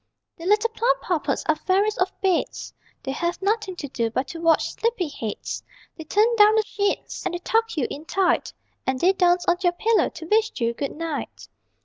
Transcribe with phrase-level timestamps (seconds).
[0.37, 4.73] _The little Plumpuppets are fairies of beds: They have nothing to do but to watch
[4.73, 5.61] sleepy heads;
[5.95, 8.51] They turn down the sheets and they tuck you in tight,
[8.87, 11.47] And they dance on your pillow to wish you good night!